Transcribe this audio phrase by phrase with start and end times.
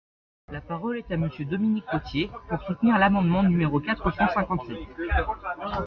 [0.51, 4.79] La parole est à Monsieur Dominique Potier, pour soutenir l’amendement numéro quatre cent cinquante-sept.